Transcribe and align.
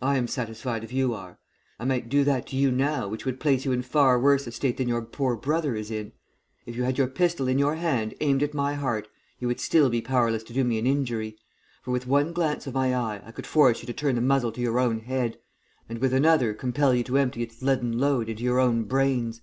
I 0.00 0.16
am 0.16 0.28
satisfied 0.28 0.82
if 0.82 0.94
you 0.94 1.12
are. 1.12 1.38
I 1.78 1.84
might 1.84 2.08
do 2.08 2.24
that 2.24 2.46
to 2.46 2.56
you 2.56 2.72
now 2.72 3.06
which 3.06 3.26
would 3.26 3.38
place 3.38 3.66
you 3.66 3.72
in 3.72 3.82
far 3.82 4.18
worse 4.18 4.46
estate 4.46 4.78
than 4.78 4.88
your 4.88 5.02
poor 5.02 5.36
brother 5.36 5.76
is 5.76 5.90
in. 5.90 6.12
If 6.64 6.74
you 6.74 6.84
had 6.84 6.96
your 6.96 7.06
pistol 7.06 7.48
in 7.48 7.58
your 7.58 7.74
hand, 7.74 8.14
aimed 8.20 8.42
at 8.42 8.54
my 8.54 8.72
heart, 8.76 9.08
you 9.38 9.46
would 9.46 9.60
still 9.60 9.90
be 9.90 10.00
powerless 10.00 10.42
to 10.44 10.54
do 10.54 10.64
me 10.64 10.78
an 10.78 10.86
injury, 10.86 11.36
for 11.82 11.90
with 11.90 12.06
one 12.06 12.32
glance 12.32 12.66
of 12.66 12.72
my 12.72 12.94
eye 12.96 13.20
I 13.26 13.30
could 13.30 13.46
force 13.46 13.82
you 13.82 13.86
to 13.88 13.92
turn 13.92 14.14
the 14.14 14.22
muzzle 14.22 14.52
to 14.52 14.60
your 14.62 14.78
own 14.80 15.00
head, 15.00 15.36
and 15.86 15.98
with 15.98 16.14
another 16.14 16.54
compel 16.54 16.94
you 16.94 17.04
to 17.04 17.18
empty 17.18 17.42
its 17.42 17.60
leaden 17.60 17.98
load 17.98 18.30
into 18.30 18.44
your 18.44 18.60
own 18.60 18.84
brains. 18.84 19.42